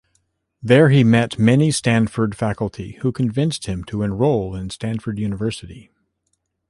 There 0.63 0.89
he 0.89 1.03
met 1.03 1.37
many 1.37 1.69
Stanford 1.69 2.33
faculty, 2.35 2.93
who 3.03 3.11
convinced 3.11 3.67
him 3.67 3.83
to 3.83 4.01
enroll 4.01 4.55
in 4.55 4.71
Stanford 4.71 5.19
University. 5.19 5.91